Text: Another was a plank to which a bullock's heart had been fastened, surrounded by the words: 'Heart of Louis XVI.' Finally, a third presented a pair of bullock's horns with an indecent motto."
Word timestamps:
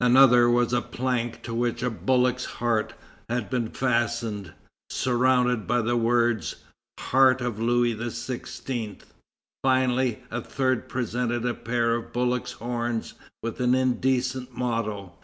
Another 0.00 0.48
was 0.48 0.72
a 0.72 0.80
plank 0.80 1.42
to 1.42 1.52
which 1.52 1.82
a 1.82 1.90
bullock's 1.90 2.44
heart 2.44 2.94
had 3.28 3.50
been 3.50 3.68
fastened, 3.70 4.52
surrounded 4.88 5.66
by 5.66 5.80
the 5.82 5.96
words: 5.96 6.54
'Heart 7.00 7.40
of 7.40 7.58
Louis 7.58 7.96
XVI.' 7.96 9.00
Finally, 9.64 10.22
a 10.30 10.40
third 10.40 10.88
presented 10.88 11.44
a 11.44 11.54
pair 11.54 11.96
of 11.96 12.12
bullock's 12.12 12.52
horns 12.52 13.14
with 13.42 13.58
an 13.60 13.74
indecent 13.74 14.56
motto." 14.56 15.14